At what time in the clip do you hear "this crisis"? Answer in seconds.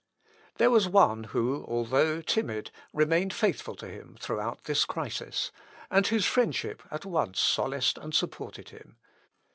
4.63-5.51